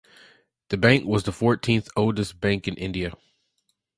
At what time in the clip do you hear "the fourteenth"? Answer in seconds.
1.25-1.87